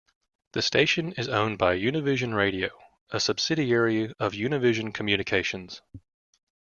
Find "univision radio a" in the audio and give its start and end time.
1.77-3.19